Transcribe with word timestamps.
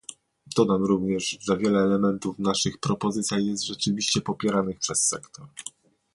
Dodam 0.55 0.83
również, 0.85 1.37
że 1.41 1.57
wiele 1.57 1.79
elementów 1.81 2.35
w 2.35 2.39
naszych 2.39 2.77
propozycjach 2.79 3.43
jest 3.43 3.63
rzeczywiście 3.65 4.21
popieranych 4.21 4.79
przez 4.79 5.07
sektor 5.07 5.47